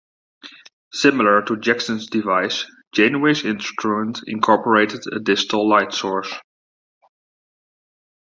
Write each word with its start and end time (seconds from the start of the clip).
Similar 0.93 1.43
to 1.43 1.57
Jackson's 1.59 2.07
device, 2.09 2.65
Janeway's 2.91 3.45
instrument 3.45 4.21
incorporated 4.25 5.01
a 5.11 5.19
distal 5.19 5.69
light 5.69 5.93
source. 5.93 6.33